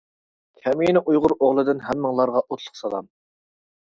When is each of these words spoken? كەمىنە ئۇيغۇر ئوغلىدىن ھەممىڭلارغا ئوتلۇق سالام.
كەمىنە 0.61 1.01
ئۇيغۇر 1.11 1.35
ئوغلىدىن 1.35 1.83
ھەممىڭلارغا 1.89 2.43
ئوتلۇق 2.47 2.79
سالام. 2.83 3.13